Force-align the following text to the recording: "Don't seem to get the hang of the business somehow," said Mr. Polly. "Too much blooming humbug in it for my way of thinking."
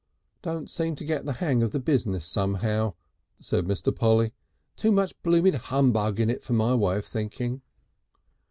"Don't 0.41 0.67
seem 0.67 0.95
to 0.95 1.05
get 1.05 1.25
the 1.25 1.33
hang 1.33 1.61
of 1.61 1.73
the 1.73 1.79
business 1.79 2.25
somehow," 2.25 2.95
said 3.39 3.65
Mr. 3.67 3.95
Polly. 3.95 4.33
"Too 4.75 4.91
much 4.91 5.13
blooming 5.21 5.53
humbug 5.53 6.19
in 6.19 6.27
it 6.31 6.41
for 6.41 6.53
my 6.53 6.73
way 6.73 6.97
of 6.97 7.05
thinking." 7.05 7.61